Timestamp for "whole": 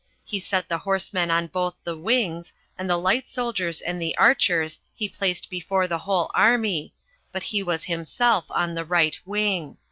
5.99-6.31